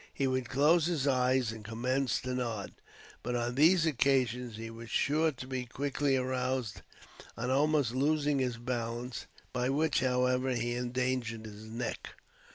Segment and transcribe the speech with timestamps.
[0.11, 2.71] He would close his eyes and commence to nod,
[3.21, 6.81] but on these occasions he was sure to be quickly aroused
[7.37, 12.15] on almost losing his balance, by which, however, he endangered his neck.